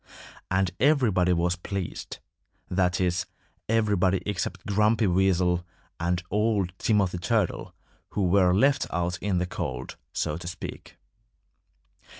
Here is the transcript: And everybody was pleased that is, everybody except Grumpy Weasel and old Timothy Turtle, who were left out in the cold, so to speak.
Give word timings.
And 0.49 0.71
everybody 0.79 1.31
was 1.31 1.55
pleased 1.55 2.17
that 2.71 2.99
is, 2.99 3.27
everybody 3.69 4.23
except 4.25 4.65
Grumpy 4.65 5.05
Weasel 5.05 5.63
and 5.99 6.23
old 6.31 6.73
Timothy 6.79 7.19
Turtle, 7.19 7.75
who 8.09 8.23
were 8.25 8.51
left 8.51 8.87
out 8.89 9.19
in 9.19 9.37
the 9.37 9.45
cold, 9.45 9.97
so 10.11 10.37
to 10.37 10.47
speak. 10.47 10.97